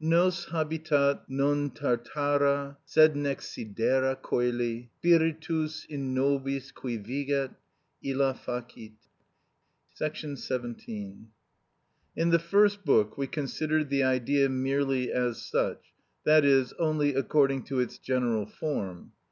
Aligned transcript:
Nos 0.00 0.46
habitat, 0.46 1.22
non 1.28 1.70
tartara, 1.70 2.76
sed 2.84 3.14
nec 3.14 3.38
sidera 3.40 4.16
coeli: 4.20 4.88
Spiritus, 4.98 5.84
in 5.88 6.12
nobis 6.12 6.72
qui 6.72 6.96
viget, 6.96 7.52
illa 8.02 8.34
facit.§ 8.34 8.94
17. 10.40 11.28
In 12.16 12.30
the 12.30 12.40
first 12.40 12.84
book 12.84 13.16
we 13.16 13.28
considered 13.28 13.88
the 13.88 14.02
idea 14.02 14.48
merely 14.48 15.12
as 15.12 15.40
such, 15.40 15.84
that 16.24 16.44
is, 16.44 16.72
only 16.80 17.14
according 17.14 17.62
to 17.62 17.78
its 17.78 17.98
general 17.98 18.44
form. 18.44 19.12